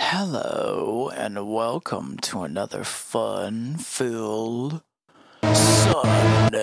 Hello, 0.00 1.10
and 1.12 1.52
welcome 1.52 2.18
to 2.22 2.42
another 2.42 2.84
fun 2.84 3.76
filled 3.78 4.80
Sunday. 5.42 6.62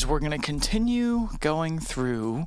Is 0.00 0.06
we're 0.06 0.18
going 0.18 0.30
to 0.30 0.38
continue 0.38 1.28
going 1.40 1.78
through 1.78 2.46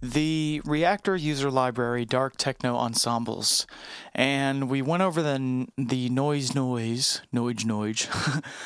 the 0.00 0.62
Reaktor 0.64 1.20
user 1.20 1.50
library 1.50 2.06
Dark 2.06 2.38
Techno 2.38 2.74
Ensembles. 2.74 3.66
And 4.14 4.70
we 4.70 4.80
went 4.80 5.02
over 5.02 5.20
the, 5.20 5.66
the 5.76 6.08
noise, 6.08 6.54
noise, 6.54 7.20
noise, 7.30 7.66
noise 7.66 8.08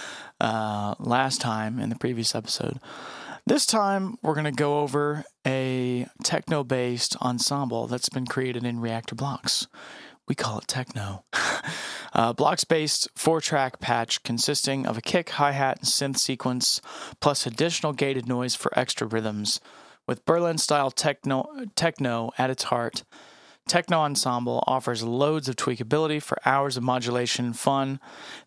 uh, 0.41 0.95
last 1.01 1.41
time 1.41 1.81
in 1.81 1.89
the 1.89 1.97
previous 1.97 2.37
episode. 2.37 2.79
This 3.47 3.67
time, 3.67 4.17
we're 4.23 4.35
going 4.35 4.45
to 4.45 4.53
go 4.53 4.79
over 4.79 5.25
a 5.45 6.07
techno 6.23 6.63
based 6.63 7.17
ensemble 7.21 7.89
that's 7.89 8.11
been 8.11 8.29
created 8.29 8.65
in 8.65 8.79
Reaktor 8.79 9.17
Blocks. 9.17 9.67
We 10.29 10.37
call 10.37 10.59
it 10.59 10.69
techno. 10.69 11.25
uh, 12.13 12.33
blocks 12.33 12.65
based 12.65 13.09
four 13.15 13.41
track 13.41 13.81
patch 13.81 14.23
consisting 14.23 14.87
of 14.87 14.99
a 14.99 15.03
kick, 15.03 15.31
hi 15.31 15.53
hat, 15.53 15.79
and 15.79 15.87
synth 15.87 16.19
sequence, 16.19 16.81
plus 17.21 17.47
additional 17.47 17.93
gated 17.93 18.29
noise 18.29 18.55
for 18.55 18.77
extra 18.79 19.07
rhythms. 19.07 19.61
With 20.07 20.25
Berlin 20.25 20.59
style 20.59 20.91
techno, 20.91 21.47
techno 21.77 22.31
at 22.37 22.51
its 22.51 22.65
heart, 22.65 23.05
Techno 23.69 24.01
Ensemble 24.01 24.65
offers 24.67 25.03
loads 25.03 25.49
of 25.49 25.57
tweakability 25.57 26.21
for 26.21 26.39
hours 26.45 26.77
of 26.77 26.83
modulation 26.83 27.47
and 27.47 27.59
fun, 27.59 28.01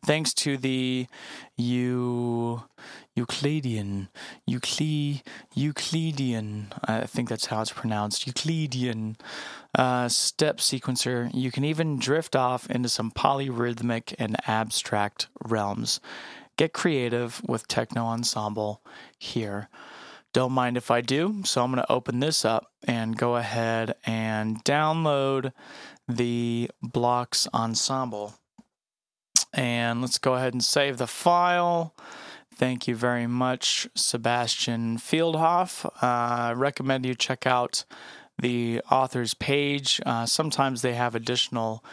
thanks 0.05 0.33
to 0.33 0.57
the 0.57 1.07
Eu- 1.55 2.61
Euclidean, 3.15 4.09
Eucle- 4.45 5.21
Euclidean, 5.53 6.73
I 6.85 7.05
think 7.05 7.29
that's 7.29 7.45
how 7.45 7.61
it's 7.61 7.71
pronounced, 7.71 8.27
Euclidean 8.27 9.15
uh, 9.75 10.09
step 10.09 10.57
sequencer. 10.57 11.29
You 11.33 11.51
can 11.51 11.63
even 11.63 11.99
drift 11.99 12.35
off 12.35 12.69
into 12.69 12.89
some 12.89 13.11
polyrhythmic 13.11 14.15
and 14.19 14.35
abstract 14.47 15.27
realms. 15.43 16.01
Get 16.57 16.73
creative 16.73 17.41
with 17.47 17.67
Techno 17.67 18.05
Ensemble 18.05 18.81
here. 19.17 19.69
Don't 20.33 20.51
mind 20.51 20.77
if 20.77 20.89
I 20.89 21.01
do. 21.01 21.43
So 21.45 21.63
I'm 21.63 21.71
going 21.71 21.83
to 21.83 21.91
open 21.91 22.19
this 22.19 22.43
up 22.43 22.71
and 22.83 23.15
go 23.15 23.35
ahead 23.35 23.95
and 24.05 24.63
download 24.63 25.53
the 26.07 26.71
blocks 26.81 27.47
ensemble. 27.53 28.33
And 29.53 30.01
let's 30.01 30.17
go 30.17 30.33
ahead 30.33 30.53
and 30.53 30.63
save 30.63 30.97
the 30.97 31.07
file. 31.07 31.95
Thank 32.55 32.87
you 32.87 32.95
very 32.95 33.27
much, 33.27 33.87
Sebastian 33.95 34.97
Fieldhoff. 34.97 35.85
Uh, 35.85 35.89
I 36.01 36.53
recommend 36.53 37.05
you 37.05 37.13
check 37.13 37.45
out 37.45 37.85
the 38.39 38.81
author's 38.91 39.33
page. 39.35 40.01
Uh, 40.05 40.25
sometimes 40.25 40.81
they 40.81 40.93
have 40.93 41.13
additional 41.13 41.83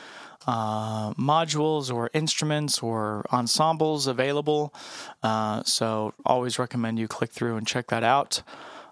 uh, 0.46 1.12
modules 1.14 1.92
or 1.92 2.10
instruments 2.14 2.82
or 2.82 3.24
ensembles 3.32 4.06
available. 4.06 4.74
Uh, 5.22 5.62
so 5.64 6.14
always 6.24 6.58
recommend 6.58 6.98
you 6.98 7.08
click 7.08 7.30
through 7.30 7.56
and 7.56 7.66
check 7.66 7.88
that 7.88 8.04
out. 8.04 8.42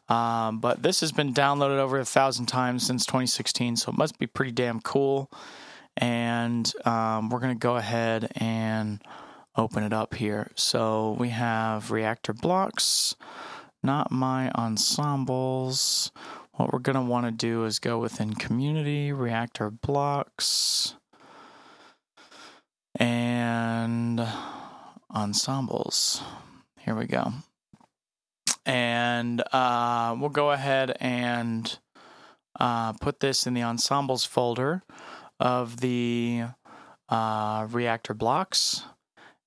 Um, 0.08 0.60
but 0.60 0.82
this 0.82 1.00
has 1.00 1.12
been 1.12 1.34
downloaded 1.34 1.78
over 1.78 1.98
a 1.98 2.04
thousand 2.04 2.46
times 2.46 2.86
since 2.86 3.04
2016, 3.04 3.76
so 3.76 3.92
it 3.92 3.98
must 3.98 4.18
be 4.18 4.26
pretty 4.26 4.52
damn 4.52 4.80
cool. 4.80 5.30
And 5.96 6.70
um, 6.86 7.28
we're 7.28 7.40
going 7.40 7.54
to 7.54 7.58
go 7.58 7.76
ahead 7.76 8.30
and 8.36 9.02
open 9.56 9.82
it 9.82 9.92
up 9.92 10.14
here. 10.14 10.50
So 10.54 11.16
we 11.18 11.30
have 11.30 11.88
reaktor 11.88 12.38
blocks, 12.38 13.16
not 13.82 14.10
my 14.10 14.50
ensembles. 14.52 16.12
What 16.52 16.72
we're 16.72 16.78
going 16.78 16.96
to 16.96 17.02
want 17.02 17.26
to 17.26 17.32
do 17.32 17.64
is 17.64 17.78
go 17.78 17.98
within 17.98 18.34
community, 18.34 19.10
reaktor 19.10 19.76
blocks 19.80 20.94
and 22.98 24.26
ensembles. 25.14 26.22
Here 26.78 26.94
we 26.94 27.06
go. 27.06 27.32
And 28.66 29.42
uh, 29.52 30.16
we'll 30.18 30.28
go 30.28 30.50
ahead 30.50 30.96
and 31.00 31.78
uh, 32.58 32.92
put 32.94 33.20
this 33.20 33.46
in 33.46 33.54
the 33.54 33.62
ensembles 33.62 34.24
folder 34.24 34.82
of 35.40 35.80
the 35.80 36.44
uh, 37.08 37.66
reaktor 37.66 38.16
blocks. 38.16 38.84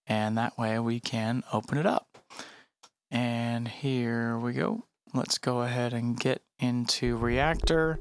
And 0.07 0.38
that 0.38 0.57
way 0.57 0.79
we 0.79 1.00
can 1.00 1.44
open 1.53 1.78
it 1.78 1.85
up. 1.85 2.17
And 3.11 3.67
here 3.67 4.38
we 4.38 4.53
go. 4.53 4.85
Let's 5.13 5.38
go 5.38 5.61
ahead 5.61 5.94
and 5.94 6.17
get 6.17 6.41
into 6.59 7.17
reaktor 7.17 7.97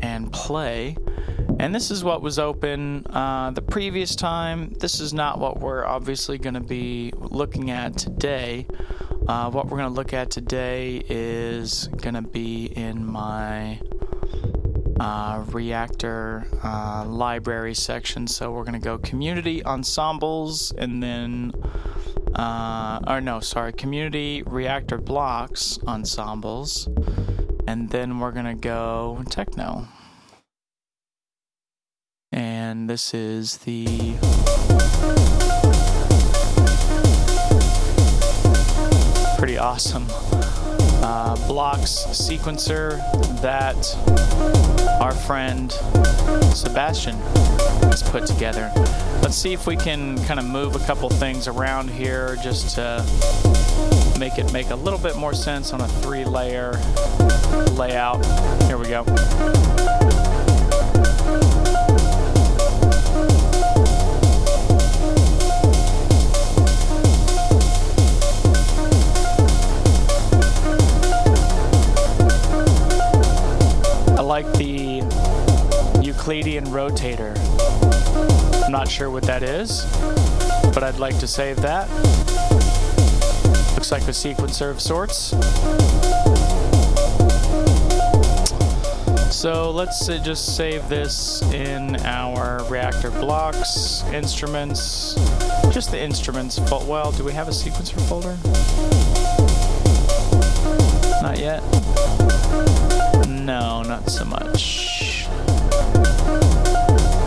and 0.00 0.32
play. 0.32 0.96
And 1.58 1.74
this 1.74 1.90
is 1.90 2.04
what 2.04 2.20
was 2.20 2.38
open 2.38 3.06
uh, 3.06 3.50
the 3.50 3.62
previous 3.62 4.14
time. 4.14 4.74
This 4.78 5.00
is 5.00 5.14
not 5.14 5.38
what 5.38 5.58
we're 5.58 5.86
obviously 5.86 6.36
going 6.36 6.54
to 6.54 6.60
be 6.60 7.12
looking 7.16 7.70
at 7.70 7.96
today. 7.96 8.66
Uh, 9.26 9.50
what 9.50 9.64
we're 9.66 9.78
going 9.78 9.88
to 9.88 9.94
look 9.94 10.12
at 10.12 10.30
today 10.30 11.02
is 11.08 11.88
going 11.88 12.14
to 12.14 12.22
be 12.22 12.66
in 12.66 13.04
my 13.04 13.80
uh, 15.00 15.42
reaktor 15.44 16.46
uh, 16.62 17.06
library 17.06 17.74
section. 17.74 18.26
So 18.26 18.52
we're 18.52 18.64
going 18.64 18.78
to 18.80 18.84
go 18.84 18.98
community 18.98 19.64
ensembles 19.64 20.72
and 20.72 21.02
then, 21.02 21.52
uh, 22.34 23.00
or 23.06 23.22
no, 23.22 23.40
sorry, 23.40 23.72
community 23.72 24.42
reaktor 24.42 25.02
blocks 25.02 25.78
ensembles. 25.88 26.86
And 27.66 27.88
then 27.88 28.18
we're 28.18 28.32
going 28.32 28.46
to 28.46 28.54
go 28.54 29.24
techno. 29.30 29.88
And 32.68 32.90
this 32.90 33.14
is 33.14 33.58
the 33.58 33.84
pretty 39.38 39.56
awesome 39.56 40.04
uh, 41.00 41.36
blocks 41.46 42.06
sequencer 42.10 42.98
that 43.40 43.76
our 45.00 45.14
friend 45.14 45.70
Sebastian 46.56 47.14
has 47.84 48.02
put 48.02 48.26
together. 48.26 48.72
Let's 49.22 49.36
see 49.36 49.52
if 49.52 49.68
we 49.68 49.76
can 49.76 50.20
kind 50.24 50.40
of 50.40 50.46
move 50.46 50.74
a 50.74 50.80
couple 50.80 51.08
things 51.08 51.46
around 51.46 51.88
here 51.88 52.36
just 52.42 52.74
to 52.74 53.04
make 54.18 54.38
it 54.38 54.52
make 54.52 54.70
a 54.70 54.76
little 54.76 54.98
bit 54.98 55.14
more 55.14 55.34
sense 55.34 55.72
on 55.72 55.82
a 55.82 55.88
three 56.02 56.24
layer 56.24 56.72
layout. 57.76 58.26
Here 58.64 58.76
we 58.76 58.88
go. 58.88 60.05
Like 74.36 74.52
the 74.58 74.96
Euclidean 76.02 76.66
rotator. 76.66 77.34
I'm 78.62 78.70
not 78.70 78.86
sure 78.86 79.10
what 79.10 79.22
that 79.22 79.42
is, 79.42 79.86
but 80.74 80.82
I'd 80.82 80.98
like 80.98 81.18
to 81.20 81.26
save 81.26 81.56
that. 81.62 81.88
Looks 83.72 83.90
like 83.90 84.02
a 84.02 84.12
sequencer 84.12 84.70
of 84.70 84.78
sorts. 84.78 85.30
So 89.34 89.70
let's 89.70 90.06
uh, 90.06 90.18
just 90.22 90.54
save 90.54 90.86
this 90.90 91.40
in 91.54 91.96
our 92.04 92.60
reaktor 92.64 93.18
blocks, 93.18 94.04
instruments, 94.12 95.14
just 95.72 95.92
the 95.92 95.98
instruments. 95.98 96.58
But 96.58 96.84
well, 96.84 97.10
do 97.10 97.24
we 97.24 97.32
have 97.32 97.48
a 97.48 97.52
sequencer 97.52 97.98
folder? 98.06 98.36
Not 101.22 101.38
yet. 101.38 101.62
No, 103.46 103.84
not 103.84 104.10
so 104.10 104.24
much. 104.24 105.28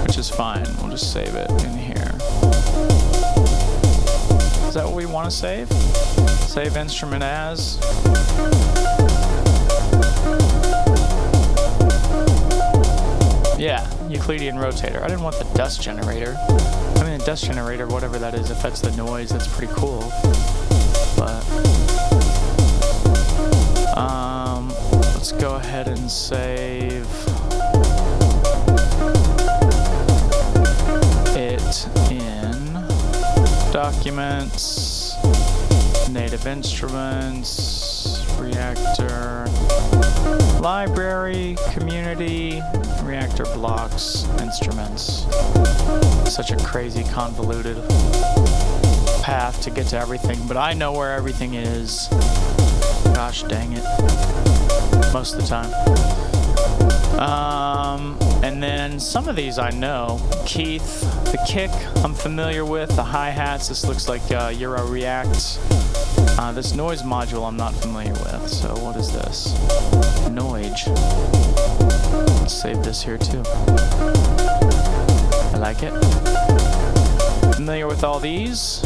Which 0.03 0.17
is 0.17 0.29
fine. 0.29 0.65
We'll 0.81 0.89
just 0.89 1.13
save 1.13 1.33
it 1.33 1.49
in 1.63 1.77
here. 1.77 2.11
Is 4.67 4.73
that 4.73 4.83
what 4.83 4.95
we 4.95 5.05
want 5.05 5.31
to 5.31 5.35
save? 5.35 5.71
Save 6.41 6.75
instrument 6.75 7.23
as. 7.23 7.79
Yeah, 13.57 13.89
Euclidean 14.09 14.57
rotator. 14.57 15.01
I 15.01 15.07
didn't 15.07 15.23
want 15.23 15.37
the 15.37 15.49
dust 15.55 15.81
generator. 15.81 16.35
I 16.97 17.03
mean, 17.03 17.17
the 17.17 17.23
dust 17.25 17.45
generator, 17.45 17.87
whatever 17.87 18.19
that 18.19 18.33
is, 18.33 18.51
if 18.51 18.61
that's 18.61 18.81
the 18.81 18.91
noise, 18.97 19.29
that's 19.29 19.47
pretty 19.47 19.71
cool. 19.73 20.11
Let's 25.31 25.43
go 25.43 25.55
ahead 25.57 25.87
and 25.87 26.09
save. 26.09 27.05
it 31.37 31.87
in 32.09 32.73
documents, 33.71 35.13
native 36.09 36.47
instruments, 36.47 38.23
reaktor, 38.39 39.45
library, 40.59 41.55
community, 41.73 42.61
reaktor 43.03 43.53
blocks, 43.53 44.27
instruments. 44.39 45.27
Such 46.27 46.49
a 46.49 46.57
crazy 46.57 47.03
convoluted 47.03 47.77
path 49.21 49.61
to 49.61 49.69
get 49.69 49.85
to 49.89 49.99
everything, 49.99 50.39
but 50.47 50.57
I 50.57 50.73
know 50.73 50.91
where 50.91 51.13
everything 51.13 51.53
is. 51.53 52.07
Gosh 53.13 53.43
dang 53.43 53.73
it. 53.73 54.48
Most 55.13 55.35
of 55.35 55.41
the 55.41 55.47
time. 55.47 55.71
Um, 57.19 58.17
and 58.43 58.63
then 58.63 58.99
some 58.99 59.27
of 59.27 59.35
these 59.35 59.59
I 59.59 59.71
know. 59.71 60.21
Keith, 60.45 61.01
the 61.31 61.43
kick 61.47 61.71
I'm 62.03 62.13
familiar 62.13 62.63
with. 62.63 62.95
The 62.95 63.03
hi-hats, 63.03 63.67
this 63.67 63.85
looks 63.85 64.07
like 64.07 64.21
uh, 64.31 64.51
Eurorack. 64.51 65.27
Uh, 66.39 66.51
this 66.53 66.73
noise 66.73 67.01
module 67.01 67.45
I'm 67.47 67.57
not 67.57 67.73
familiar 67.75 68.13
with. 68.13 68.47
So 68.47 68.73
what 68.77 68.95
is 68.95 69.11
this? 69.11 69.53
Noise. 70.29 70.87
Let's 72.39 72.53
save 72.53 72.81
this 72.83 73.03
here 73.03 73.17
too. 73.17 73.43
I 75.51 75.57
like 75.57 75.83
it. 75.83 75.91
Familiar 77.55 77.87
with 77.87 78.03
all 78.05 78.19
these? 78.19 78.81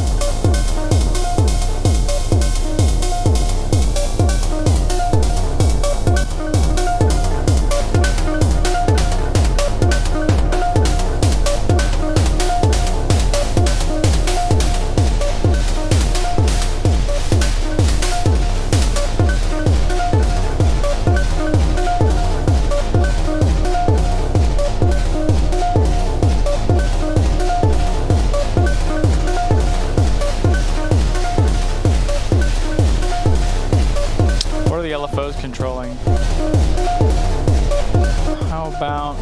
About 38.76 39.16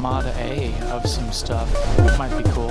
mod 0.00 0.26
A 0.36 0.74
of 0.90 1.06
some 1.06 1.30
stuff? 1.32 1.68
Might 2.18 2.36
be 2.36 2.44
cool. 2.50 2.70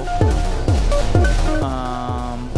Um, 1.63 2.50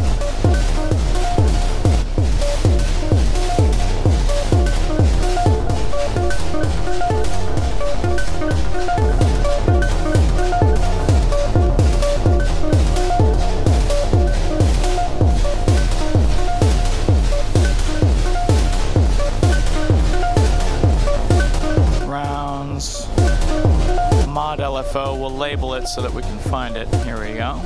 rounds. 22.07 23.07
Mod 24.33 24.57
LFO, 24.57 25.19
we'll 25.19 25.29
label 25.29 25.75
it 25.75 25.85
so 25.87 26.01
that 26.01 26.11
we 26.11 26.23
can 26.23 26.39
find 26.39 26.75
it. 26.75 26.87
Here 27.05 27.21
we 27.21 27.35
go. 27.35 27.61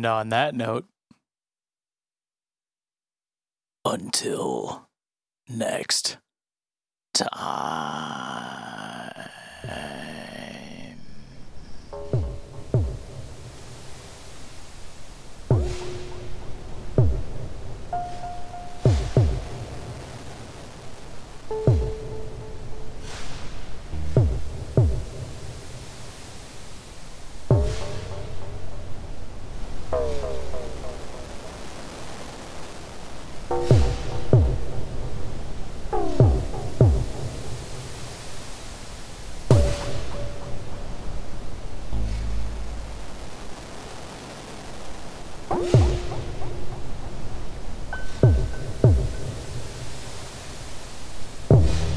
And 0.00 0.06
on 0.06 0.30
that 0.30 0.54
note, 0.54 0.86
until 3.84 4.88
next 5.46 6.16
time. 7.12 8.09
Oh. 51.52 51.89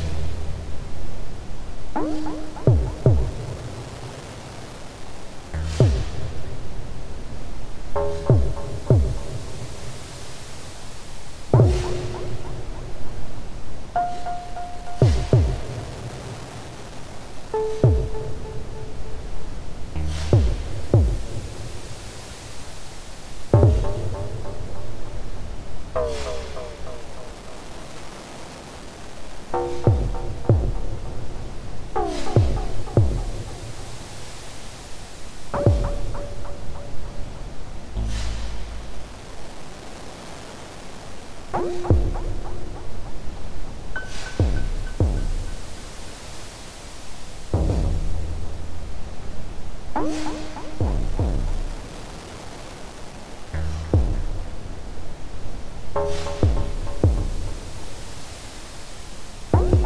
Thank 59.54 59.74
you. 59.74 59.83